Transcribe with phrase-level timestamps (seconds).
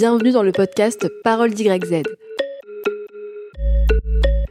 [0.00, 2.04] Bienvenue dans le podcast Parole d'YZ.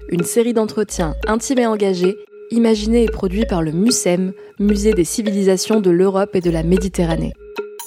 [0.10, 2.18] Une série d'entretiens intimes et engagés,
[2.52, 7.32] imaginés et produits par le MUSEM, Musée des civilisations de l'Europe et de la Méditerranée.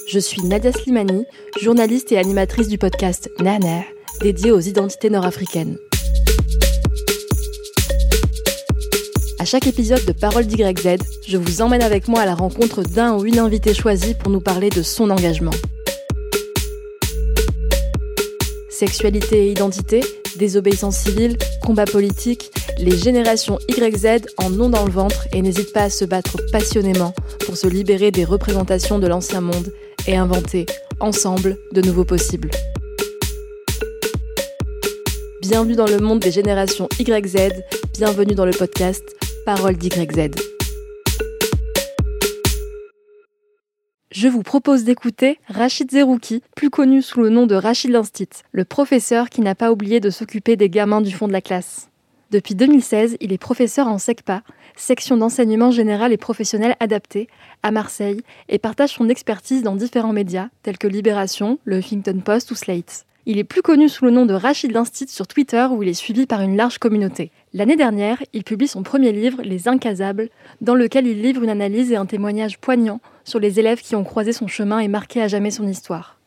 [0.08, 1.26] Je suis Nadia Slimani,
[1.60, 3.82] journaliste et animatrice du podcast Nana,
[4.22, 5.76] dédié aux identités nord-africaines.
[9.38, 10.96] À chaque épisode de Parole d'YZ,
[11.28, 14.40] je vous emmène avec moi à la rencontre d'un ou une invitée choisie pour nous
[14.40, 15.52] parler de son engagement.
[18.80, 20.00] Sexualité et identité,
[20.36, 25.82] désobéissance civile, combat politique, les générations YZ en ont dans le ventre et n'hésitent pas
[25.82, 27.12] à se battre passionnément
[27.44, 29.70] pour se libérer des représentations de l'ancien monde
[30.06, 30.64] et inventer,
[30.98, 32.50] ensemble, de nouveaux possibles.
[35.42, 37.52] Bienvenue dans le monde des générations YZ,
[37.98, 39.04] bienvenue dans le podcast
[39.44, 40.30] Parole d'YZ.
[44.10, 48.64] Je vous propose d'écouter Rachid Zerouki, plus connu sous le nom de Rachid Linstit, le
[48.64, 51.90] professeur qui n'a pas oublié de s'occuper des gamins du fond de la classe.
[52.32, 54.42] Depuis 2016, il est professeur en SECPA,
[54.74, 57.28] section d'enseignement général et professionnel adapté,
[57.62, 62.50] à Marseille, et partage son expertise dans différents médias, tels que Libération, le Huffington Post
[62.50, 63.06] ou Slate.
[63.26, 65.94] Il est plus connu sous le nom de Rachid Linstit sur Twitter où il est
[65.94, 67.30] suivi par une large communauté.
[67.52, 70.30] L'année dernière, il publie son premier livre, Les Incasables,
[70.60, 73.00] dans lequel il livre une analyse et un témoignage poignant
[73.30, 76.18] sur les élèves qui ont croisé son chemin et marqué à jamais son histoire.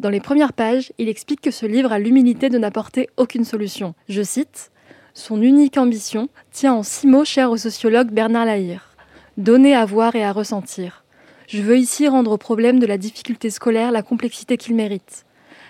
[0.00, 3.94] Dans les premières pages, il explique que ce livre a l'humilité de n'apporter aucune solution.
[4.08, 4.70] Je cite
[5.14, 8.86] Son unique ambition tient en six mots chers au sociologue Bernard Lahire
[9.36, 11.04] donner à voir et à ressentir.
[11.48, 15.24] Je veux ici rendre au problème de la difficulté scolaire la complexité qu'il mérite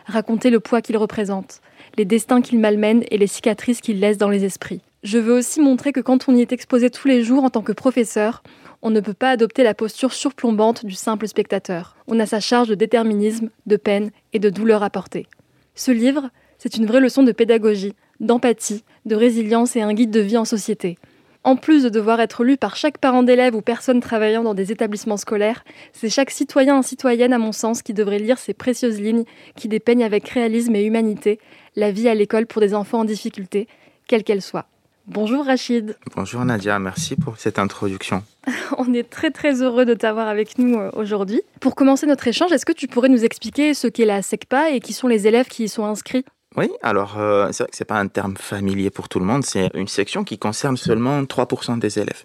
[0.06, 1.60] raconter le poids qu'il représente,
[1.96, 4.80] les destins qu'il malmène et les cicatrices qu'il laisse dans les esprits.
[5.02, 7.62] Je veux aussi montrer que quand on y est exposé tous les jours en tant
[7.62, 8.42] que professeur,
[8.82, 11.96] on ne peut pas adopter la posture surplombante du simple spectateur.
[12.08, 15.26] On a sa charge de déterminisme, de peine et de douleur à porter.
[15.74, 20.20] Ce livre, c'est une vraie leçon de pédagogie, d'empathie, de résilience et un guide de
[20.20, 20.98] vie en société.
[21.42, 24.72] En plus de devoir être lu par chaque parent d'élève ou personne travaillant dans des
[24.72, 25.64] établissements scolaires,
[25.94, 29.24] c'est chaque citoyen et citoyenne, à mon sens, qui devrait lire ces précieuses lignes
[29.56, 31.38] qui dépeignent avec réalisme et humanité
[31.76, 33.68] la vie à l'école pour des enfants en difficulté,
[34.06, 34.66] quelle qu'elle soit.
[35.12, 35.96] Bonjour Rachid.
[36.14, 38.22] Bonjour Nadia, merci pour cette introduction.
[38.78, 41.42] On est très très heureux de t'avoir avec nous euh, aujourd'hui.
[41.58, 44.78] Pour commencer notre échange, est-ce que tu pourrais nous expliquer ce qu'est la SECPA et
[44.78, 46.24] qui sont les élèves qui y sont inscrits?
[46.54, 49.44] Oui, alors euh, c'est vrai que c'est pas un terme familier pour tout le monde.
[49.44, 52.24] C'est une section qui concerne seulement 3% des élèves.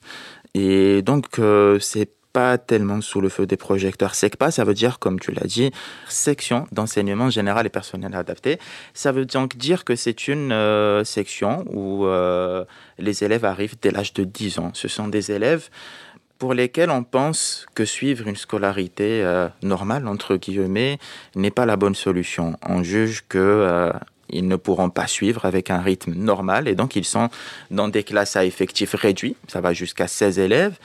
[0.53, 4.13] Et donc euh, c'est pas tellement sous le feu des projecteurs.
[4.13, 5.71] SECPA, ça veut dire, comme tu l'as dit,
[6.09, 8.59] section d'enseignement général et personnel adapté.
[8.93, 12.05] Ça veut donc dire que c'est une euh, section où
[12.99, 14.71] les élèves arrivent dès l'âge de 10 ans.
[14.73, 15.69] Ce sont des élèves
[16.39, 19.09] pour lesquels on pense que suivre une scolarité
[19.63, 20.99] normale, entre guillemets,
[21.35, 22.57] n'est pas la bonne solution.
[22.67, 23.93] On juge que
[24.29, 27.29] ils ne pourront pas suivre avec un rythme normal et donc ils sont
[27.71, 30.77] dans des classes à effectifs réduits, ça va jusqu'à 16 élèves,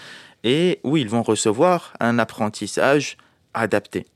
[0.45, 3.17] et où ils vont recevoir un apprentissage
[3.55, 4.07] adapté.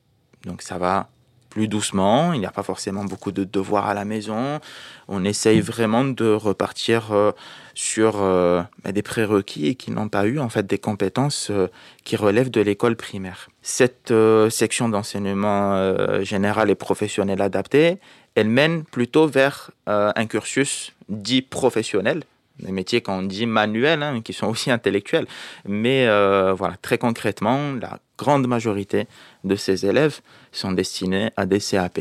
[0.45, 1.09] Donc ça va
[1.55, 4.59] plus doucement, il n'y a pas forcément beaucoup de devoirs à la maison,
[5.07, 7.31] on essaye vraiment de repartir euh,
[7.75, 11.69] sur euh, des prérequis et qui n'ont pas eu en fait des compétences euh,
[12.03, 13.51] qui relèvent de l'école primaire.
[13.63, 14.13] Cette
[14.51, 17.99] section d'enseignement général et professionnel adapté,
[18.35, 22.25] elle mène plutôt vers un cursus dit professionnel,
[22.59, 25.27] des métiers qu'on dit manuels, hein, qui sont aussi intellectuels.
[25.67, 29.07] Mais euh, voilà, très concrètement, la grande majorité
[29.45, 30.21] de ces élèves
[30.53, 32.01] sont destinés à des CAP.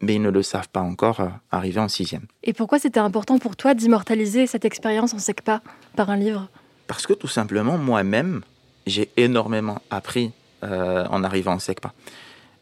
[0.00, 2.26] Mais ils ne le savent pas encore euh, arriver en sixième.
[2.42, 5.62] Et pourquoi c'était important pour toi d'immortaliser cette expérience en SECPA
[5.96, 6.48] par un livre?
[6.86, 8.42] Parce que tout simplement, moi-même,
[8.86, 10.32] j'ai énormément appris
[10.62, 11.92] en arrivant en SECPA.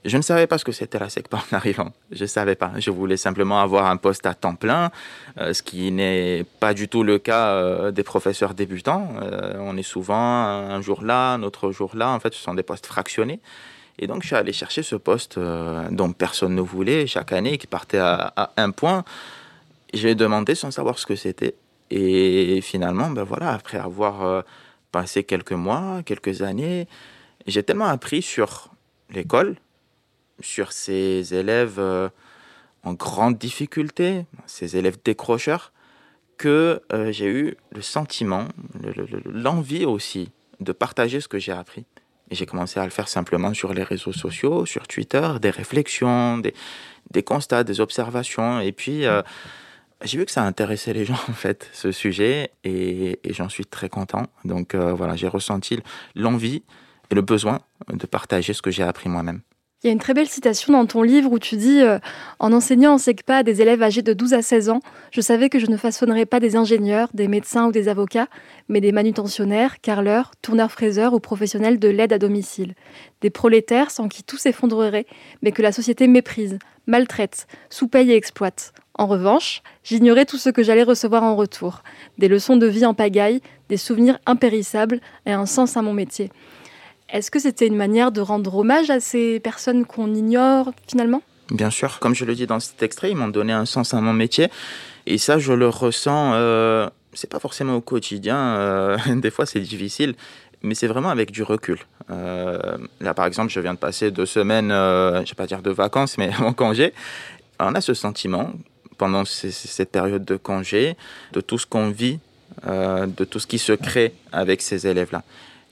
[0.05, 1.93] Je ne savais pas ce que c'était la SECPA en arrivant.
[2.11, 2.73] Je ne savais pas.
[2.79, 4.91] Je voulais simplement avoir un poste à temps plein,
[5.39, 9.15] euh, ce qui n'est pas du tout le cas euh, des professeurs débutants.
[9.23, 12.11] Euh, on est souvent un jour là, un autre jour là.
[12.11, 13.41] En fait, ce sont des postes fractionnés.
[13.99, 17.67] Et donc, je suis allé chercher ce poste dont personne ne voulait chaque année, qui
[17.67, 19.05] partait à, à un point.
[19.93, 21.55] J'ai demandé sans savoir ce que c'était.
[21.91, 24.45] Et finalement, ben voilà, après avoir
[24.93, 26.89] passé quelques mois, quelques années,
[27.47, 28.71] j'ai tellement appris sur
[29.11, 29.57] l'école,
[30.43, 32.09] sur ces élèves euh,
[32.83, 35.73] en grande difficulté, ces élèves décrocheurs,
[36.37, 38.49] que euh, j'ai eu le sentiment,
[39.25, 40.31] l'envie aussi
[40.61, 41.87] de partager ce que j'ai appris.
[42.31, 46.39] Et j'ai commencé à le faire simplement sur les réseaux sociaux, sur Twitter, des réflexions,
[46.39, 48.61] des, constats, des observations.
[48.61, 49.23] Et puis, euh,
[50.03, 53.89] j'ai vu que ça intéressait les gens, en fait, ce sujet, et, j'en suis très
[53.89, 54.27] content.
[54.45, 55.79] Donc voilà, j'ai ressenti
[56.15, 56.63] l'envie
[57.11, 59.43] et le besoin de partager ce que j'ai appris moi-même.
[59.83, 61.99] Il y a une très belle citation dans ton livre où tu dis euh,
[62.39, 64.81] En enseignant en SECPA à des élèves âgés de 12 à 16 ans,
[65.11, 68.29] je savais que je ne façonnerais pas des ingénieurs, des médecins ou des avocats,
[68.69, 72.77] mais des manutentionnaires, carleurs, tourneurs-fraiseurs ou professionnels de l'aide à domicile.
[73.23, 75.07] Des prolétaires sans qui tout s'effondrerait,
[75.43, 78.73] mais que la société méprise, maltraite, sous-paye et exploite.
[78.95, 81.83] En revanche, j'ignorais tout ce que j'allais recevoir en retour.
[82.19, 86.31] Des leçons de vie en pagaille, des souvenirs impérissables et un sens à mon métier.
[87.13, 91.21] Est-ce que c'était une manière de rendre hommage à ces personnes qu'on ignore finalement?
[91.51, 94.01] Bien sûr, comme je le dis dans cet extrait, ils m'ont donné un sens à
[94.01, 94.49] mon métier.
[95.05, 99.61] Et ça, je le ressens, euh, c'est pas forcément au quotidien, euh, des fois c'est
[99.61, 100.15] difficile,
[100.63, 101.81] mais c'est vraiment avec du recul.
[102.11, 105.61] Euh, là, par exemple, je viens de passer deux semaines, je ne vais pas dire
[105.61, 106.95] de vacances, mais en congé.
[107.61, 108.53] On a ce sentiment,
[108.97, 110.97] pendant cette période de congé,
[111.33, 112.21] de tout ce qu'on vit,
[112.67, 115.23] de tout ce qui se crée avec ces élèves-là.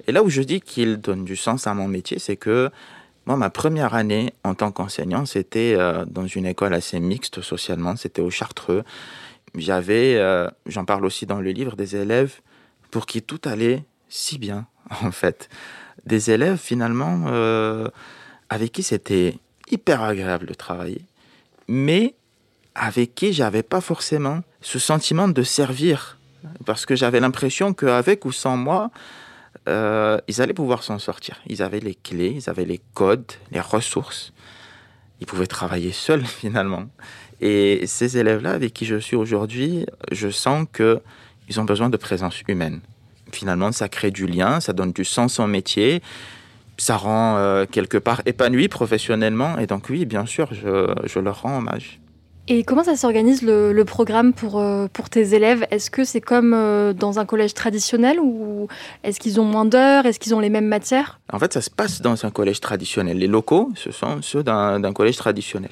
[0.06, 2.70] Et là où je dis qu'il donne du sens à mon métier, c'est que
[3.26, 7.96] moi, ma première année en tant qu'enseignant, c'était euh, dans une école assez mixte socialement,
[7.96, 8.82] c'était au Chartreux.
[9.54, 12.40] J'avais, euh, j'en parle aussi dans le livre, des élèves
[12.90, 14.66] pour qui tout allait si bien,
[15.02, 15.48] en fait.
[16.06, 17.88] Des élèves, finalement, euh,
[18.48, 19.36] avec qui c'était
[19.70, 21.02] hyper agréable de travailler,
[21.68, 22.14] mais
[22.74, 26.18] avec qui j'avais pas forcément ce sentiment de servir,
[26.64, 28.90] parce que j'avais l'impression qu'avec ou sans moi,
[29.68, 31.40] euh, ils allaient pouvoir s'en sortir.
[31.46, 34.32] Ils avaient les clés, ils avaient les codes, les ressources.
[35.20, 36.86] Ils pouvaient travailler seuls finalement.
[37.40, 41.00] Et ces élèves-là avec qui je suis aujourd'hui, je sens que
[41.48, 42.80] ils ont besoin de présence humaine.
[43.32, 46.02] Finalement, ça crée du lien, ça donne du sens au métier,
[46.76, 49.58] ça rend euh, quelque part épanoui professionnellement.
[49.58, 51.99] Et donc oui, bien sûr, je, je leur rends hommage.
[52.52, 55.64] Et comment ça s'organise le, programme pour, euh, pour tes élèves?
[55.70, 58.66] Est-ce que c'est comme euh, dans un collège traditionnel ou
[59.04, 60.04] est-ce qu'ils ont moins d'heures?
[60.04, 61.20] Est-ce qu'ils ont les mêmes matières?
[61.32, 63.18] En fait, ça se passe dans un collège traditionnel.
[63.18, 65.70] Les locaux, ce sont ceux d'un collège traditionnel.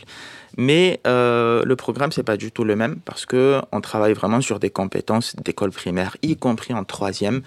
[0.57, 4.41] Mais euh, le programme, c'est pas du tout le même parce que on travaille vraiment
[4.41, 7.43] sur des compétences d'école primaire, y compris en troisième.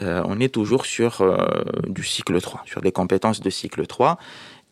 [0.00, 1.22] on est toujours sur
[1.86, 4.16] du cycle 3, sur des compétences de cycle 3.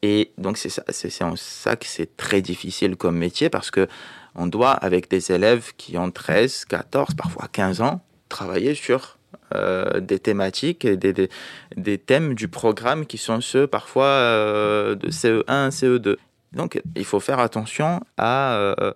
[0.02, 0.82] Et donc, c'est ça,
[1.26, 3.86] en ça que c'est très difficile comme métier parce que
[4.34, 9.18] on doit, avec des élèves qui ont 13, 14, parfois 15 ans, travailler sur
[9.54, 11.28] euh, des thématiques et des,
[11.76, 16.16] des, thèmes du programme qui sont ceux parfois euh, de CE1, CE2.
[16.52, 18.92] Donc, il faut faire attention à euh,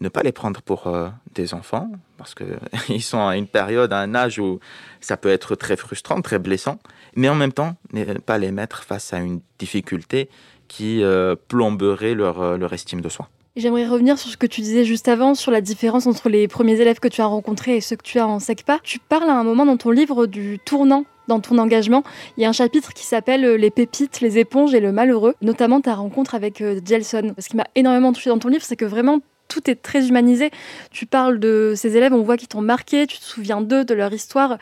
[0.00, 0.92] ne pas les prendre pour
[1.34, 4.60] des enfants parce qu'ils sont à une période, à un âge où
[5.00, 6.78] ça peut être très frustrant, très blessant
[7.16, 10.28] mais en même temps, ne pas les mettre face à une difficulté
[10.68, 13.28] qui euh, plomberait leur, euh, leur estime de soi.
[13.56, 16.80] J'aimerais revenir sur ce que tu disais juste avant, sur la différence entre les premiers
[16.80, 18.78] élèves que tu as rencontrés et ceux que tu as en SECPA.
[18.84, 22.04] Tu parles à un moment dans ton livre du tournant dans ton engagement.
[22.36, 25.34] Il y a un chapitre qui s'appelle euh, Les pépites, les éponges et le malheureux,
[25.42, 27.34] notamment ta rencontre avec Jelson.
[27.38, 29.20] Ce qui m'a énormément touché dans ton livre, c'est que vraiment
[29.50, 30.50] tout est très humanisé.
[30.90, 33.92] Tu parles de ces élèves, on voit qu'ils t'ont marqué, tu te souviens d'eux, de
[33.92, 34.56] leur histoire.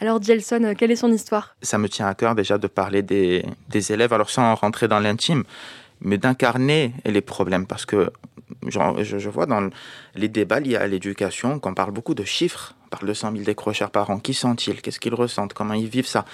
[0.00, 1.56] Alors Jelson, euh, quelle est son histoire?
[1.62, 3.42] Ça me tient à cœur déjà de parler des,
[3.90, 5.44] élèves, alors sans rentrer dans l'intime,
[6.00, 8.10] mais d'incarner les problèmes, parce que
[8.66, 9.70] je, vois dans
[10.14, 13.44] les débats liés à l'éducation qu'on parle beaucoup de chiffres, on parle de 100 000
[13.44, 16.24] décrocheurs par an, qui sont-ils, qu'est-ce qu'ils ressentent, comment ils vivent ça.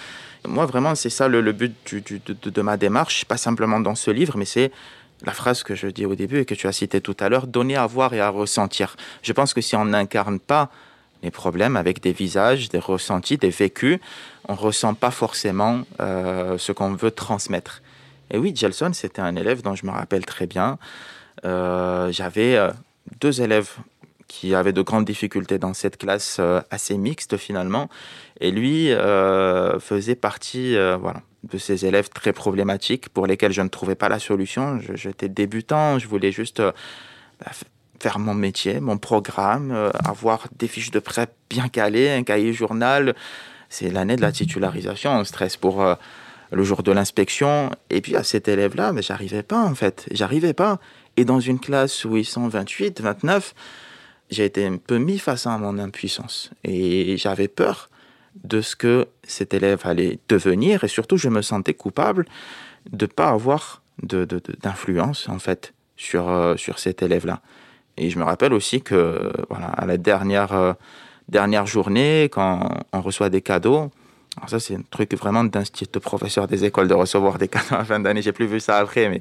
[0.48, 4.36] Moi vraiment c'est ça le, but de, de ma démarche, pas simplement dans ce livre,
[4.38, 4.72] mais c'est
[5.24, 7.46] la phrase que je dis au début et que tu as citée tout à l'heure,
[7.46, 8.96] donner à voir et à ressentir.
[9.22, 10.70] Je pense que si on n'incarne pas
[11.22, 13.98] les problèmes avec des visages, des ressentis, des vécus.
[14.48, 17.82] On ne ressent pas forcément euh, ce qu'on veut transmettre.
[18.30, 20.78] Et oui, Gelson, c'était un élève dont je me rappelle très bien.
[21.44, 22.70] Euh, j'avais euh,
[23.20, 23.70] deux élèves
[24.30, 27.88] qui avaient de grandes difficultés dans cette classe assez mixte finalement.
[28.40, 28.90] Et lui
[29.80, 34.20] faisait partie voilà, de ces élèves très problématiques pour lesquels je ne trouvais pas la
[34.20, 34.78] solution.
[34.94, 36.62] J'étais débutant, je voulais juste
[37.40, 37.50] bah,
[38.00, 42.52] faire mon métier, mon programme, euh, avoir des fiches de prêt bien calées, un cahier
[42.52, 43.14] journal.
[43.68, 45.94] C'est l'année de la titularisation, on stress pour euh,
[46.50, 47.70] le jour de l'inspection.
[47.90, 50.78] Et puis à cet élève-là, mais j'arrivais pas en fait, j'arrivais pas.
[51.16, 53.54] Et dans une classe où ils sont 28, 29,
[54.30, 56.50] j'ai été un peu mis face à mon impuissance.
[56.64, 57.90] Et j'avais peur
[58.44, 60.84] de ce que cet élève allait devenir.
[60.84, 62.26] Et surtout, je me sentais coupable
[62.90, 67.40] de ne pas avoir d'influence en fait sur, euh, sur cet élève-là.
[67.96, 70.72] Et je me rappelle aussi que, voilà, à la dernière, euh,
[71.28, 73.90] dernière journée, quand on reçoit des cadeaux,
[74.46, 77.78] ça c'est un truc vraiment d'institut de professeur des écoles de recevoir des cadeaux à
[77.78, 79.20] la fin d'année, j'ai plus vu ça après, mais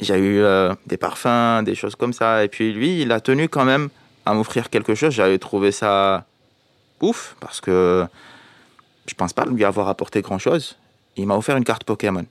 [0.00, 2.42] j'ai eu euh, des parfums, des choses comme ça.
[2.42, 3.90] Et puis lui, il a tenu quand même
[4.26, 5.12] à m'offrir quelque chose.
[5.12, 6.26] J'avais trouvé ça
[7.00, 8.06] ouf, parce que
[9.06, 10.76] je pense pas lui avoir apporté grand chose.
[11.16, 12.26] Il m'a offert une carte Pokémon.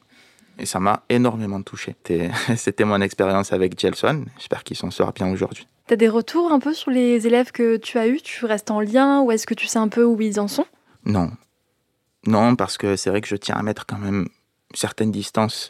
[0.57, 1.95] Et ça m'a énormément touché.
[2.57, 4.25] C'était mon expérience avec Gelson.
[4.37, 5.67] J'espère qu'il s'en sort bien aujourd'hui.
[5.87, 8.21] Tu as des retours un peu sur les élèves que tu as eus?
[8.21, 10.65] Tu restes en lien ou est-ce que tu sais un peu où ils en sont?
[11.05, 11.31] Non.
[12.27, 14.27] Non, parce que c'est vrai que je tiens à mettre quand même
[14.71, 15.69] une certaine distance.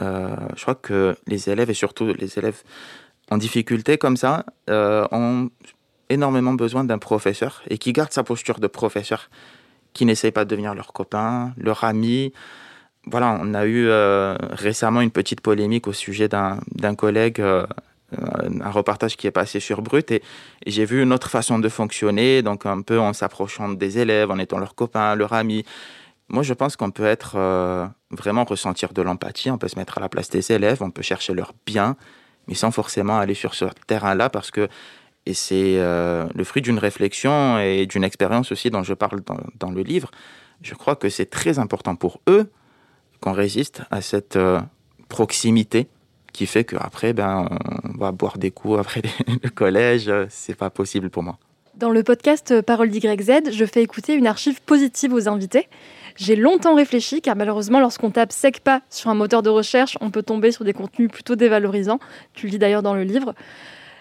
[0.00, 2.62] Euh, je crois que les élèves, et surtout les élèves
[3.30, 5.50] en difficulté comme ça, euh, ont
[6.08, 9.28] énormément besoin d'un professeur et qui garde sa posture de professeur,
[9.92, 12.32] qui n'essaie pas de devenir leur copain, leur ami.
[13.06, 17.66] Voilà, on a eu euh, récemment une petite polémique au sujet d'un collègue, euh,
[18.12, 20.22] un reportage qui est passé sur Brut, et,
[20.66, 24.38] j'ai vu une autre façon de fonctionner, donc un peu en s'approchant des élèves, en
[24.38, 25.64] étant leur copain, leur ami.
[26.28, 27.36] Moi, je pense qu'on peut être
[28.10, 31.02] vraiment ressentir de l'empathie, on peut se mettre à la place des élèves, on peut
[31.02, 31.96] chercher leur bien,
[32.48, 34.68] mais sans forcément aller sur ce terrain-là, parce que
[35.26, 39.20] et c'est euh, le fruit d'une réflexion et d'une expérience aussi dont je parle
[39.58, 40.10] dans, le livre.
[40.62, 42.48] Je crois que c'est très important pour eux
[43.20, 44.60] qu'on résiste à cette euh,
[45.08, 45.88] proximité
[46.32, 47.48] qui fait qu'après, ben,
[47.82, 49.02] on va boire des coups après
[49.42, 50.12] le collège.
[50.28, 51.38] C'est pas possible pour moi.
[51.74, 55.68] Dans le podcast Parole d'YZ, je fais écouter une archive positive aux invités.
[56.16, 60.22] J'ai longtemps réfléchi car malheureusement lorsqu'on tape SECPA sur un moteur de recherche, on peut
[60.22, 62.00] tomber sur des contenus plutôt dévalorisants.
[62.32, 63.34] Tu le dis d'ailleurs dans le livre.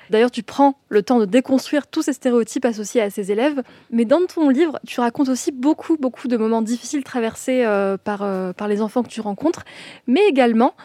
[0.09, 3.61] D'ailleurs, tu prends le temps de déconstruire tous ces stéréotypes associés à ces élèves.
[3.91, 8.21] Mais dans ton livre, tu racontes aussi beaucoup, beaucoup de moments difficiles traversés euh, par,
[8.21, 9.63] euh, par les enfants que tu rencontres,
[10.07, 10.75] mais également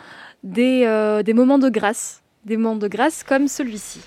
[0.58, 2.22] euh, des moments de grâce.
[2.46, 4.00] Des moments de grâce comme celui-ci.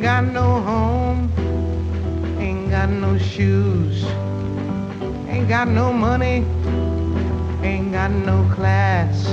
[0.00, 1.30] Ain't got no home,
[2.40, 4.02] ain't got no shoes,
[5.28, 6.42] ain't got no money,
[7.62, 9.28] ain't got no class,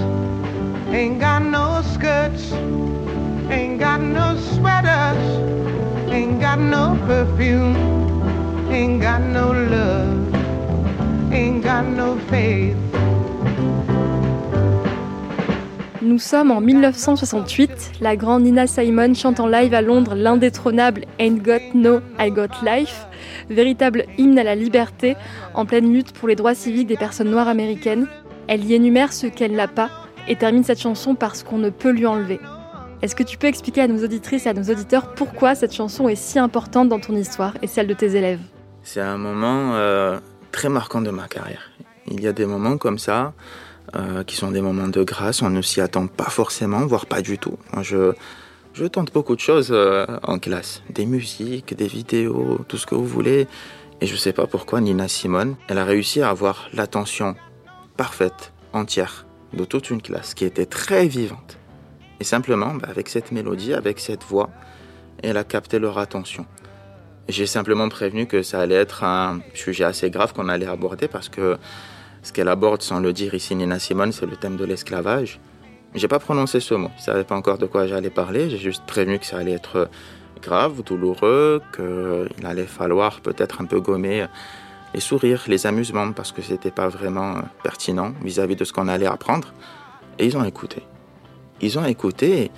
[0.90, 2.52] ain't got no skirts,
[3.50, 5.24] ain't got no sweaters,
[6.12, 7.78] ain't got no perfume,
[8.70, 12.76] ain't got no love, ain't got no faith.
[16.08, 18.00] Nous sommes en 1968.
[18.00, 22.64] La grande Nina Simon chante en live à Londres l'indétrônable Ain't Got No, I Got
[22.66, 23.06] Life,
[23.50, 25.18] véritable hymne à la liberté
[25.54, 28.08] en pleine lutte pour les droits civiques des personnes noires américaines.
[28.48, 29.90] Elle y énumère ce qu'elle n'a pas
[30.30, 32.40] et termine cette chanson par ce qu'on ne peut lui enlever.
[33.02, 36.08] Est-ce que tu peux expliquer à nos auditrices et à nos auditeurs pourquoi cette chanson
[36.08, 38.40] est si importante dans ton histoire et celle de tes élèves?
[38.82, 40.20] C'est un moment euh,
[40.54, 41.70] très marquant de ma carrière.
[42.10, 43.34] Il y a des moments comme ça
[43.96, 45.42] euh, qui sont des moments de grâce.
[45.42, 47.58] On ne s'y attend pas forcément, voire pas du tout.
[47.74, 48.14] Moi, je,
[48.74, 50.84] je tente beaucoup de choses euh, en classe.
[50.90, 53.48] Des musiques, des vidéos, tout ce que vous voulez.
[54.02, 57.36] Et je ne sais pas pourquoi Nina Simone, elle a réussi à avoir l'attention
[57.96, 61.58] parfaite, entière, de toute une classe qui était très vivante.
[62.20, 64.50] Et simplement, bah, avec cette mélodie, avec cette voix,
[65.24, 66.46] elle a capté leur attention.
[67.30, 71.30] J'ai simplement prévenu que ça allait être un sujet assez grave qu'on allait aborder parce
[71.30, 71.58] que
[72.28, 75.40] ce qu'elle aborde sans le dire ici, Nina Simone, c'est le thème de l'esclavage.
[75.96, 76.92] J'ai pas prononcé ce mot.
[76.98, 78.50] Je savais pas encore de quoi j'allais parler.
[78.50, 79.90] J'ai juste prévenu que ça allait être
[80.42, 84.26] grave, douloureux, qu'il allait falloir peut-être un peu gommer
[84.94, 89.08] les sourires, les amusements, parce que c'était pas vraiment pertinent vis-à-vis de ce qu'on allait
[89.08, 89.54] apprendre.
[90.20, 90.84] Et ils ont écouté.
[91.62, 92.52] Ils ont écouté.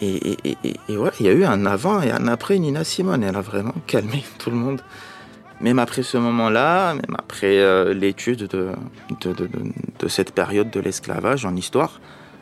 [0.00, 3.22] Et, et, il y a eu un avant et un après Nina Simone.
[3.22, 4.80] Elle a vraiment calmé tout le monde
[5.60, 8.72] même après ce moment-là, même après euh, l'étude de,
[10.08, 12.00] cette période de l'esclavage en histoire,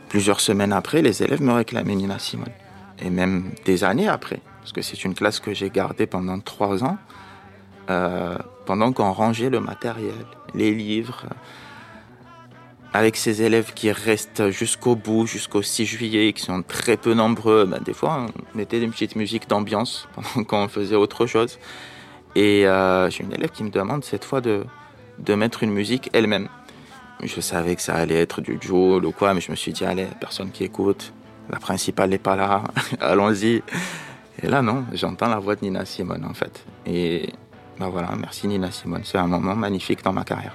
[0.09, 2.53] plusieurs semaines après, les élèves me réclamaient Nina Simone.
[3.01, 6.83] Et même des années après, parce que c'est une classe que j'ai gardée pendant trois
[6.85, 6.99] ans,
[7.91, 10.15] euh, pendant qu'on rangeait le matériel,
[10.55, 11.27] les livres,
[12.93, 17.67] avec ces élèves qui restent jusqu'au bout, jusqu'au 6 juillet, qui sont très peu nombreux,
[17.67, 21.59] ben, des fois on mettait des petites musiques d'ambiance pendant qu'on faisait autre chose.
[22.35, 24.65] Et euh, j'ai une élève qui me demande cette fois de,
[25.19, 26.49] de mettre une musique elle-même.
[27.23, 29.85] Je savais que ça allait être du Joule ou quoi, mais je me suis dit,
[29.85, 31.13] allez, personne qui écoute,
[31.51, 32.63] la principale n'est pas là,
[33.01, 33.63] allons-y.
[34.41, 36.65] Et là, non, j'entends la voix de Nina Simone en fait.
[36.87, 37.33] Et
[37.79, 40.55] ben voilà, merci Nina Simone, c'est un moment magnifique dans ma carrière.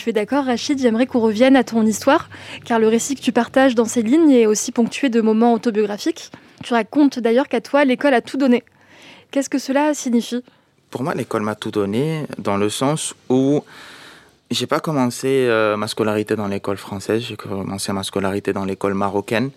[0.00, 2.30] Tu es d'accord, Rachid, j'aimerais qu'on revienne à ton histoire,
[2.64, 6.30] car le récit que tu partages dans ces lignes est aussi ponctué de moments autobiographiques.
[6.64, 8.64] Tu racontes d'ailleurs qu'à toi, l'école a tout donné.
[9.30, 10.42] Qu'est-ce que cela signifie?
[10.88, 13.62] Pour moi, l'école m'a tout donné dans le sens où
[14.50, 18.94] J'ai pas commencé euh, ma scolarité dans l'école française, j'ai commencé ma scolarité dans l'école
[18.94, 19.50] marocaine.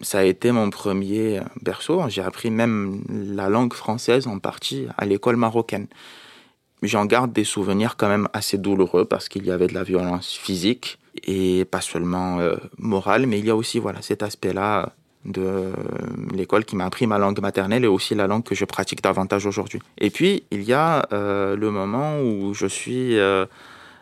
[0.00, 2.02] Ça a été mon premier berceau.
[2.08, 5.86] J'ai appris même la langue française en partie à l'école marocaine.
[6.86, 10.32] J'en garde des souvenirs quand même assez douloureux parce qu'il y avait de la violence
[10.32, 14.92] physique et pas seulement euh, morale, mais il y a aussi voilà cet aspect-là
[15.24, 15.72] de
[16.34, 19.46] l'école qui m'a appris ma langue maternelle et aussi la langue que je pratique davantage
[19.46, 19.80] aujourd'hui.
[19.96, 23.46] Et puis il y a euh, le moment où je suis euh,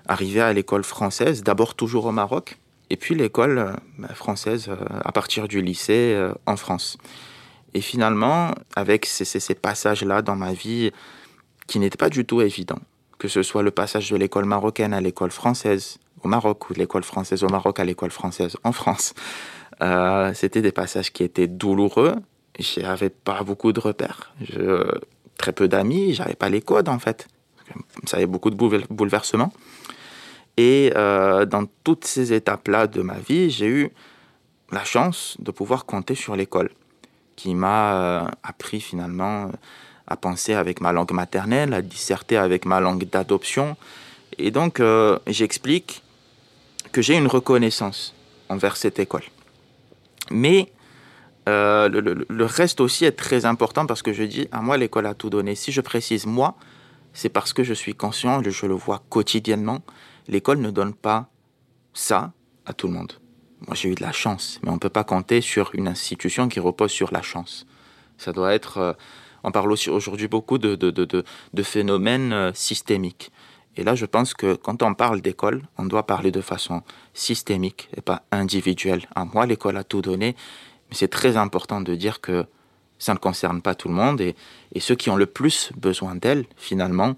[0.08, 2.58] arrivé à l'école française, d'abord toujours au Maroc,
[2.90, 4.70] et puis l'école bah, française
[5.04, 6.98] à partir du lycée en France.
[7.74, 10.90] Et finalement, avec ces, ces passages-là dans ma vie,
[11.72, 12.80] qui n'était pas du tout évident,
[13.18, 17.02] que ce soit le passage de l'école marocaine à l'école française au Maroc ou l'école
[17.02, 19.14] française au Maroc à l'école française en France.
[19.80, 22.16] Euh, c'était des passages qui étaient douloureux.
[22.58, 24.84] J'avais pas beaucoup de repères, je,
[25.38, 27.26] très peu d'amis, j'avais pas les codes en fait.
[28.04, 28.56] Ça avait beaucoup de
[28.90, 29.54] bouleversements.
[30.58, 33.88] Et euh, dans toutes ces étapes-là de ma vie, j'ai eu
[34.72, 36.68] la chance de pouvoir compter sur l'école,
[37.34, 39.50] qui m'a euh, appris finalement
[40.06, 43.76] à penser avec ma langue maternelle, à disserter avec ma langue d'adoption.
[44.38, 46.02] Et donc, euh, j'explique
[46.92, 48.14] que j'ai une reconnaissance
[48.48, 49.24] envers cette école.
[50.30, 50.72] Mais
[51.48, 55.14] euh, le, reste aussi est très important parce que je dis, à moi, l'école a
[55.14, 55.54] tout donné.
[55.54, 56.56] Si je précise moi,
[57.12, 59.80] c'est parce que je suis conscient, je le vois quotidiennement,
[60.28, 61.28] l'école ne donne pas
[61.94, 62.32] ça
[62.64, 63.14] à tout le monde.
[63.66, 66.48] Moi, j'ai eu de la chance, mais on ne peut pas compter sur une institution
[66.48, 67.66] qui repose sur la chance.
[68.18, 68.92] Ça doit être euh,
[69.44, 73.30] on parle aussi aujourd'hui beaucoup de, de, phénomènes euh, systémiques.
[73.76, 76.82] Et là, je pense que quand on parle d'école, on doit parler de façon
[77.14, 79.08] systémique et pas individuelle.
[79.14, 80.36] À moi, l'école a tout donné,
[80.90, 82.44] mais c'est très important de dire que
[82.98, 84.36] ça ne concerne pas tout le monde et,
[84.78, 87.16] ceux qui ont le plus besoin d'elle, finalement,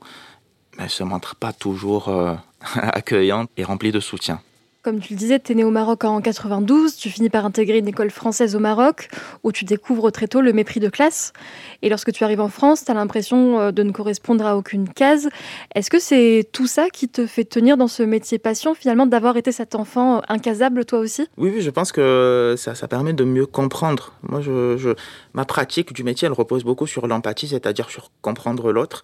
[0.79, 2.35] ne se montrent pas toujours euh,
[2.75, 4.41] accueillants et remplis de soutien.
[4.85, 7.79] Comme tu le disais, tu es né au Maroc en 92, tu finis par intégrer
[7.79, 9.09] une école française au Maroc,
[9.43, 11.33] où tu découvres très tôt le mépris de classe.
[11.81, 14.87] Et lorsque tu arrives en France, tu as l'impression euh, de ne correspondre à aucune
[14.87, 15.31] case.
[15.75, 19.39] Est-ce que c'est tout ça qui te fait tenir dans ce métier passion, finalement, d'avoir
[19.39, 21.29] été cet enfant incasable toi aussi?
[21.39, 24.13] Oui, oui, je pense que ça, permet de mieux comprendre.
[24.23, 24.95] Moi, je,
[25.33, 29.03] ma pratique du métier, elle repose beaucoup sur l'empathie, c'est-à-dire sur comprendre l'autre.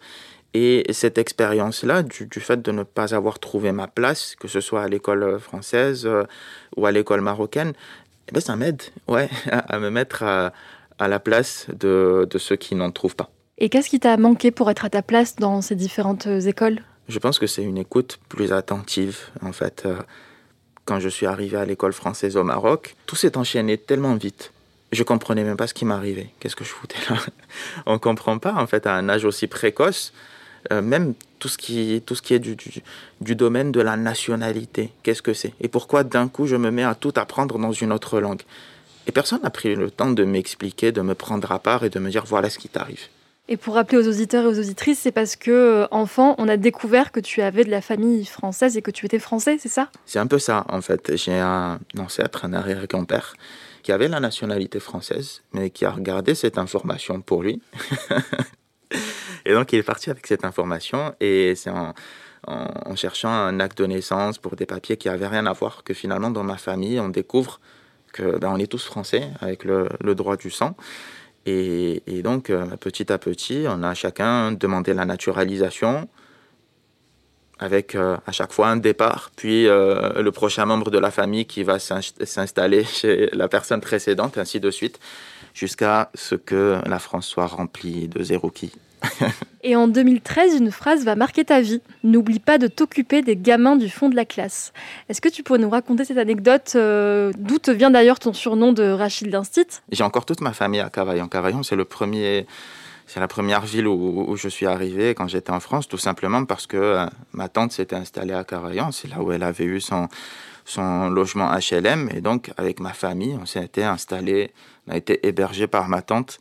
[0.52, 4.82] Et cette expérience-là, du, fait de ne pas avoir trouvé ma place, que ce soit
[4.82, 6.24] à l'école française euh,
[6.76, 7.72] ou à l'école marocaine,
[8.28, 10.52] eh ben ça m'aide ouais, à, me mettre à,
[10.98, 13.30] la place de, de ceux qui n'en trouvent pas.
[13.58, 16.80] Et qu'est-ce qui t'a manqué pour être à ta place dans ces différentes écoles?
[17.08, 19.82] Je pense que c'est une écoute plus attentive, en fait.
[19.84, 19.96] Euh,
[20.84, 24.52] quand je suis arrivé à l'école française au Maroc, tout s'est enchaîné tellement vite.
[24.92, 26.30] Je comprenais même pas ce qui m'arrivait.
[26.40, 27.16] Qu'est-ce que je foutais là?
[27.86, 30.12] On comprend pas, en fait, à un âge aussi précoce
[30.72, 32.56] euh, même tout ce qui, tout ce qui est du,
[33.20, 34.92] du, domaine de la nationalité.
[35.02, 35.54] Qu'est-ce que c'est?
[35.60, 38.42] Et pourquoi d'un coup je me mets à tout apprendre dans une autre langue?
[39.06, 41.98] Et personne n'a pris le temps de m'expliquer, de me prendre à part et de
[41.98, 43.08] me dire voilà ce qui t'arrive.
[43.48, 46.56] Et pour rappeler aux auditeurs et aux auditrices, c'est parce que, euh, enfant, on a
[46.56, 49.88] découvert que tu avais de la famille française et que tu étais français, c'est ça?
[50.06, 51.16] C'est un peu ça, en fait.
[51.16, 53.34] J'ai un ancêtre, un arrière-grand-père,
[53.82, 57.60] qui avait la nationalité française, mais qui a regardé cette information pour lui.
[59.44, 61.94] Et donc, il est parti avec cette information et c'est en,
[62.96, 66.30] cherchant un acte de naissance pour des papiers qui n'avaient rien à voir que finalement,
[66.30, 67.60] dans ma famille, on découvre
[68.12, 70.76] que ben, on est tous français avec le, droit du sang.
[71.46, 76.08] Et, donc, euh, petit à petit, on a chacun demandé la naturalisation
[77.60, 81.44] avec euh, à chaque fois un départ, puis euh, le prochain membre de la famille
[81.44, 84.98] qui va s'installer chez la personne précédente, ainsi de suite,
[85.54, 88.72] jusqu'à ce que la France soit remplie de zéro qui.
[89.62, 91.82] Et en 2013, une phrase va marquer ta vie.
[92.04, 94.72] N'oublie pas de t'occuper des gamins du fond de la classe.
[95.08, 98.72] Est-ce que tu pourrais nous raconter cette anecdote euh, D'où te vient d'ailleurs ton surnom
[98.72, 101.28] de Rachid d'Instit J'ai encore toute ma famille à Cavaillon.
[101.28, 102.46] Cavaillon, c'est le premier.
[103.06, 106.68] C'est la première ville où, je suis arrivé quand j'étais en France, tout simplement parce
[106.68, 108.92] que euh, ma tante s'était installée à Cavaillon.
[108.92, 110.08] C'est là où elle avait eu son,
[110.70, 112.10] son logement HLM.
[112.14, 114.52] Et donc, avec ma famille, on s'est installé,
[114.86, 116.38] on a été hébergé par ma tante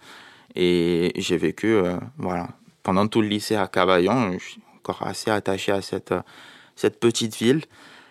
[0.56, 2.50] et j'ai vécu euh, voilà,
[2.84, 4.34] pendant tout le lycée à Cavaillon.
[4.34, 7.66] Je suis encore assez attaché à cette, petite ville.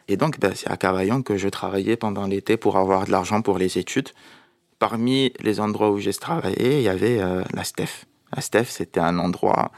[0.08, 3.42] Et donc, ben, c'est à Cavaillon que je travaillais pendant l'été pour avoir de l'argent
[3.42, 4.08] pour les études.
[4.78, 8.06] Parmi les endroits où j'ai travaillé, il y avait euh, la STEF.
[8.34, 9.72] La STEF, c'était un endroit,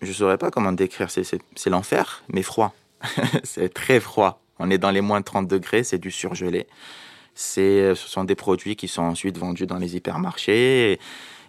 [0.00, 2.74] je ne saurais pas comment décrire, c'est l'enfer, mais froid.
[3.44, 4.41] c'est très froid.
[4.58, 6.66] On est dans les moins 30 degrés, c'est du surgelé.
[7.34, 10.98] Ce sont des produits qui sont ensuite vendus dans les hypermarchés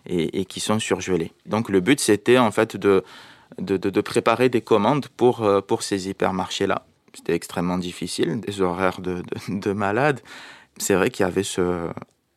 [0.05, 1.31] et, qui sont surgelés.
[1.45, 3.03] Donc le but, c'était en fait de,
[3.59, 6.85] de, préparer des commandes pour, euh, pour ces hypermarchés-là.
[7.13, 10.21] c'était extrêmement difficile, des horaires de, de, malade.
[10.77, 11.89] C'est vrai qu'il y avait ce,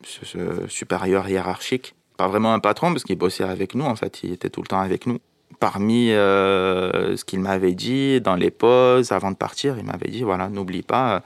[0.05, 4.33] ce, supérieur hiérarchique, pas vraiment un patron parce qu'il bossait avec nous, en fait, il
[4.33, 5.20] était tout le temps avec nous.
[5.59, 10.23] Parmi euh, ce qu'il m'avait dit dans les pauses, avant de partir, il m'avait dit,
[10.23, 11.23] voilà, n'oublie pas,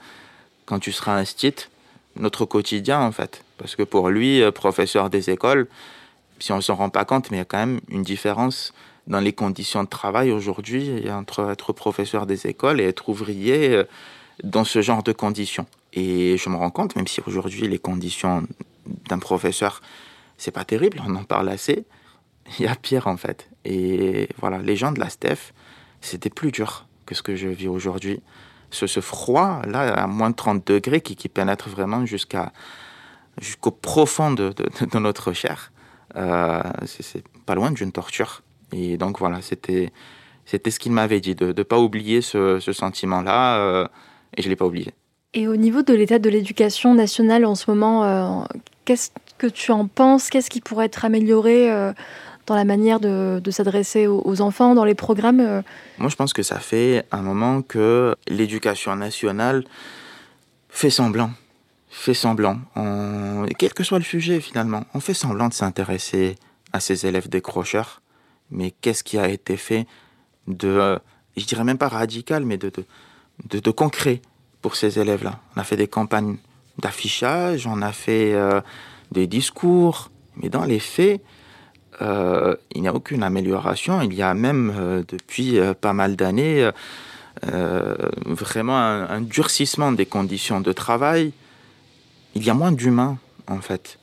[0.65, 1.67] quand tu seras un stit,
[2.15, 3.43] notre quotidien, en fait.
[3.57, 5.67] Parce que pour lui, euh, professeur des écoles,
[6.39, 8.73] si on ne s'en rend pas compte, mais il y a quand même une différence
[9.07, 13.83] dans les conditions de travail aujourd'hui entre être professeur des écoles et être ouvrier euh,
[14.43, 15.65] dans ce genre de conditions.
[15.93, 18.43] Et je me rends compte, même si aujourd'hui les conditions
[19.09, 19.81] d'un professeur,
[20.37, 21.83] c'est pas terrible, on en parle assez,
[22.59, 23.49] il y a pire en fait.
[23.65, 25.53] Et voilà, les gens de la STEF,
[26.01, 28.21] c'était plus dur que ce que je vis aujourd'hui.
[28.71, 32.53] Ce, ce, froid, là, à moins de 30 degrés, qui, qui pénètre vraiment jusqu'à
[33.39, 35.71] jusqu'au profond de, de, notre chair,
[36.15, 38.43] euh, c'est pas loin d'une torture.
[38.71, 39.91] Et donc voilà, c'était
[40.45, 43.87] ce qu'il m'avait dit, de ne pas oublier ce, sentiment-là, euh,
[44.37, 44.93] et je ne l'ai pas oublié.
[45.33, 48.43] Et au niveau de l'état de l'éducation nationale en ce moment, euh,
[48.85, 50.29] qu'est-ce que tu en penses?
[50.29, 51.69] Qu'est-ce qui pourrait être amélioré
[52.51, 55.63] dans la manière de, s'adresser aux, enfants, dans les programmes
[55.97, 59.63] Moi, je pense que ça fait un moment que l'éducation nationale
[60.69, 61.31] fait semblant.
[61.89, 62.59] Fait semblant,
[63.57, 66.35] quel que soit le sujet finalement, on fait semblant de s'intéresser
[66.73, 68.01] à ces élèves décrocheurs
[68.51, 69.87] mais qu'est-ce qui a été fait
[70.47, 70.99] de, euh,
[71.37, 72.71] je dirais même pas radical, mais de,
[73.45, 74.21] de, de, concret
[74.61, 75.39] pour ces élèves-là?
[75.55, 76.37] On a fait des campagnes
[76.77, 78.61] d'affichage, on a fait euh,
[79.11, 81.21] des discours, mais dans les faits,
[82.01, 84.01] euh, il n'y a aucune amélioration.
[84.01, 86.69] Il y a même depuis pas mal d'années
[87.43, 91.31] vraiment un, durcissement des conditions de travail.
[92.35, 93.97] Il y a moins d'humains en fait.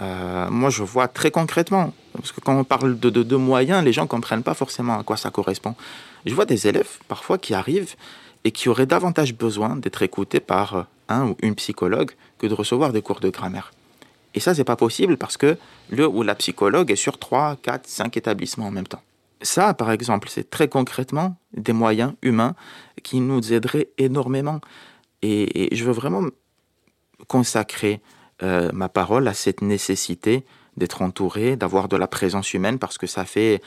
[0.00, 3.92] Euh, moi, je vois très concrètement, parce que quand on parle de, de, moyens, les
[3.92, 5.74] gens ne comprennent pas forcément à quoi ça correspond.
[6.26, 7.94] Je vois des élèves parfois qui arrivent
[8.44, 12.92] et qui auraient davantage besoin d'être écoutés par un ou une psychologue que de recevoir
[12.92, 13.72] des cours de grammaire.
[14.34, 15.56] Et ça, c'est pas possible parce que
[15.90, 19.02] le ou la psychologue est sur 3, 4, 5 établissements en même temps.
[19.42, 22.54] Ça, par exemple, c'est très concrètement des moyens humains
[23.02, 24.60] qui nous aideraient énormément.
[25.22, 26.22] Et, je veux vraiment
[27.28, 28.00] consacrer
[28.42, 30.44] euh, ma parole à cette nécessité
[30.76, 33.62] d'être entouré, d'avoir de la présence humaine, parce que ça fait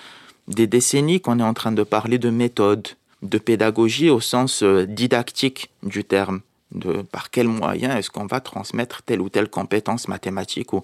[0.48, 2.88] des décennies qu'on est en train de parler de méthode,
[3.22, 6.42] de pédagogie au sens euh, didactique du terme.
[6.72, 10.84] De par quels moyens est-ce qu'on va transmettre telle ou telle compétence mathématique ou,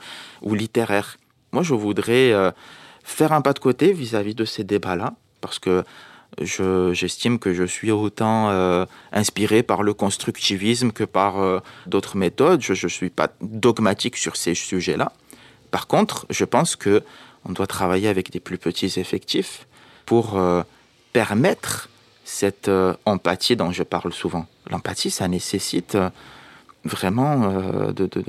[0.53, 1.17] littéraire.
[1.51, 2.51] Moi, je voudrais euh,
[3.03, 5.83] faire un pas de côté vis-à-vis -vis de ces débats-là, parce que
[6.39, 12.61] j'estime que je suis autant euh, inspiré par le constructivisme que par euh, d'autres méthodes.
[12.61, 15.11] Je ne suis pas dogmatique sur ces sujets-là.
[15.69, 17.03] Par contre, je pense que
[17.45, 19.67] on doit travailler avec des plus petits effectifs
[20.05, 20.39] pour
[21.11, 21.89] permettre
[22.23, 22.69] cette
[23.05, 24.45] empathie dont je parle souvent.
[24.69, 25.97] L'empathie, ça nécessite
[26.85, 27.49] vraiment
[27.91, 28.23] de, de,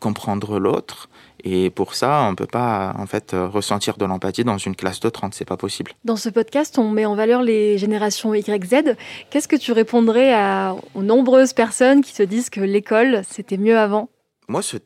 [0.00, 1.08] comprendre l'autre,
[1.44, 5.00] et pour ça, on ne peut pas en fait ressentir de l'empathie dans une classe
[5.00, 5.92] de 30, c'est pas possible.
[6.04, 8.94] Dans ce podcast, on met en valeur les générations YZ.
[9.30, 13.78] Qu'est-ce que tu répondrais à, aux nombreuses personnes qui se disent que l'école, c'était mieux
[13.78, 14.08] avant?
[14.48, 14.76] Moi, ce,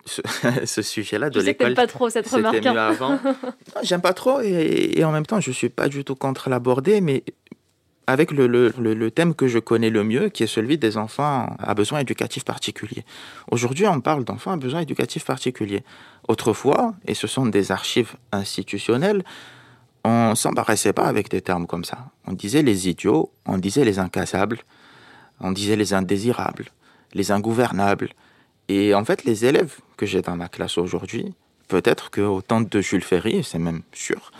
[0.64, 2.64] ce, sujet-là de l'école, pas trop cette remarque.
[2.64, 2.76] Hein.
[2.76, 3.18] avant.
[3.82, 7.00] J'aime pas trop et, et, en même temps, je suis pas du tout contre l'aborder,
[7.00, 7.24] mais
[8.06, 11.56] avec le, le, le, thème que je connais le mieux, qui est celui des enfants
[11.58, 13.04] à besoins éducatifs particuliers.
[13.50, 15.82] Aujourd'hui, on parle d'enfants à besoins éducatifs particuliers.
[16.28, 19.24] Autrefois, et ce sont des archives institutionnelles,
[20.04, 22.10] on s'embarrassait pas avec des termes comme ça.
[22.26, 24.60] On disait les idiots, on disait les incassables,
[25.40, 26.66] on disait les indésirables,
[27.12, 28.10] les ingouvernables.
[28.68, 31.34] Et en fait, les élèves que j'ai dans ma classe aujourd'hui,
[31.66, 34.30] peut-être qu'au temps de Jules Ferry, c'est même sûr,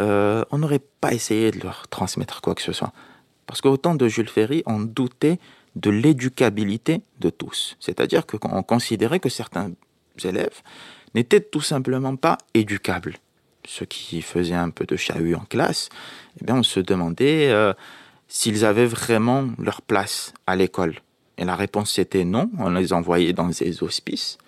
[0.00, 2.92] euh, on n'aurait pas essayé de leur transmettre quoi que ce soit.
[3.46, 5.38] Parce qu'au temps de Jules Ferry, on doutait
[5.76, 7.76] de l'éducabilité de tous.
[7.80, 9.72] C'est-à-dire qu'on considérait que certains
[10.24, 10.62] élèves
[11.14, 13.16] n'étaient tout simplement pas éducables.
[13.66, 15.88] Ceux qui faisaient un peu de chahut en classe,
[16.40, 17.72] eh bien on se demandait euh,
[18.28, 20.96] s'ils avaient vraiment leur place à l'école.
[21.38, 24.38] Et la réponse était non, on les envoyait dans des hospices,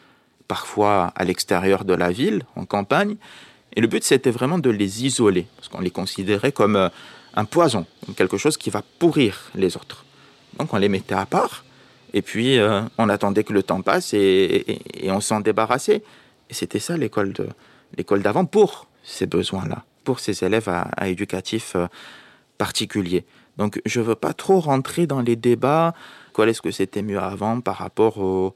[0.48, 3.16] parfois à l'extérieur de la ville, en campagne,
[3.75, 6.89] et le but, c'était vraiment de les isoler, parce qu'on les considérait comme euh,
[7.35, 10.05] un poison, quelque chose qui va pourrir les autres.
[10.59, 11.65] Donc on les mettait à part,
[12.13, 16.03] et puis euh, on attendait que le temps passe et, on s'en débarrassait.
[16.51, 17.33] Et c'était ça l'école
[18.23, 21.87] d'avant pour ces besoins-là, pour ces élèves à, à éducatifs euh.
[23.57, 25.95] Donc je veux pas trop rentrer dans les débats.
[26.33, 28.55] Quoi est-ce que c'était mieux avant par rapport au,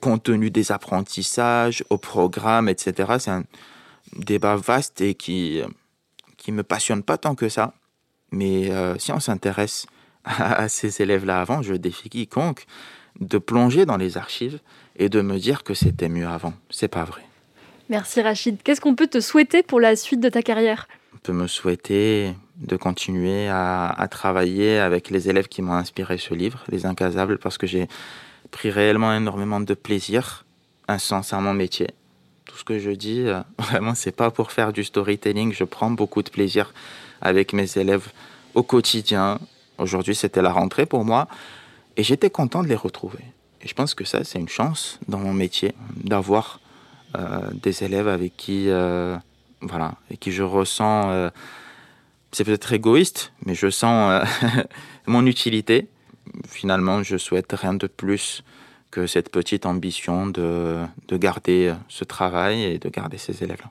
[0.00, 3.14] contenu des apprentissages, au programme, etc.
[3.18, 3.30] C'est
[4.16, 5.62] débat vaste et qui
[6.36, 7.72] qui me passionne pas tant que ça.
[8.32, 9.86] Mais euh, si on s'intéresse
[10.24, 12.66] à ces élèves-là avant, je défie quiconque
[13.20, 14.58] de plonger dans les archives
[14.96, 16.54] et de me dire que c'était mieux avant.
[16.70, 17.22] C'est pas vrai.
[17.88, 18.62] Merci Rachid.
[18.62, 20.88] Qu'est-ce qu'on peut te souhaiter pour la suite de ta carrière?
[21.14, 26.34] On peut me souhaiter de continuer à, travailler avec les élèves qui m'ont inspiré ce
[26.34, 27.88] livre, Les Incasables, parce que j'ai
[28.50, 30.44] pris réellement énormément de plaisir,
[30.88, 31.88] un sens à mon métier.
[32.52, 35.52] Tout ce que je dis, euh, vraiment, c'est pas pour faire du storytelling.
[35.52, 36.72] Je prends beaucoup de plaisir
[37.22, 38.12] avec mes élèves
[38.54, 39.40] au quotidien.
[39.78, 41.28] Aujourd'hui, c'était la rentrée pour moi
[41.96, 43.24] et j'étais content de les retrouver.
[43.62, 46.60] Et je pense que ça, c'est une chance dans mon métier d'avoir
[47.16, 49.16] euh, des élèves avec qui, euh,
[49.60, 51.30] voilà, et qui je ressens, euh,
[52.32, 54.24] c'est peut-être égoïste, mais je sens
[55.06, 55.88] mon utilité.
[56.48, 58.42] Finalement, je souhaite rien de plus
[58.92, 60.76] que cette petite ambition de,
[61.08, 63.70] de garder ce travail et de garder ces élèves-là.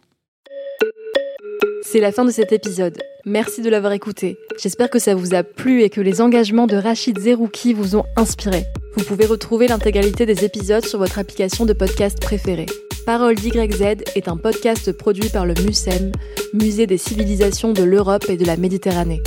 [1.83, 2.97] C'est la fin de cet épisode.
[3.25, 4.37] Merci de l'avoir écouté.
[4.57, 8.05] J'espère que ça vous a plu et que les engagements de Rachid Zerouki vous ont
[8.17, 8.63] inspiré.
[8.95, 12.65] Vous pouvez retrouver l'intégralité des épisodes sur votre application de podcast préférée.
[13.05, 16.11] Parole d'YZ est un podcast produit par le MUSEM,
[16.53, 19.21] Musée des civilisations de l'Europe et de la Méditerranée.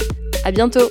[0.45, 0.91] À bientôt!